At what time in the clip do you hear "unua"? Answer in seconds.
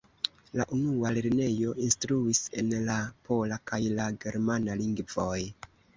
0.75-1.09